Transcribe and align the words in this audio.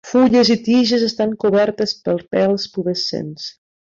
Fulles 0.11 0.49
i 0.53 0.55
tiges 0.67 1.03
estan 1.07 1.35
cobertes 1.43 1.93
per 2.07 2.17
pèls 2.37 2.67
pubescents. 2.79 3.49